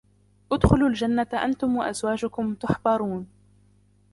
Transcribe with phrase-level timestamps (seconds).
[0.51, 3.27] ادخلوا الجنة أنتم وأزواجكم تحبرون